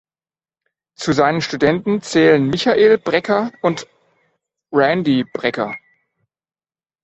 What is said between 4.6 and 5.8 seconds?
Randy Brecker.